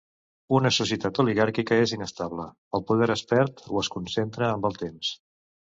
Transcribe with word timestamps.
Una 0.59 0.69
societat 0.77 1.21
oligàrquica 1.25 1.77
és 1.83 1.93
inestable; 1.99 2.49
el 2.79 2.87
poder 2.89 3.11
es 3.19 3.25
perd 3.35 3.65
o 3.77 3.85
es 3.87 3.95
concentra 3.99 4.53
amb 4.57 4.71
el 4.73 4.83
temps. 4.87 5.19